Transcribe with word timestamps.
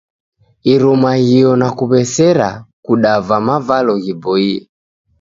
Irumaghio 0.73 1.51
na 1.61 1.67
kuw'esera, 1.77 2.49
kudava 2.85 3.35
mavalo 3.47 3.93
ghiboie. 4.03 4.57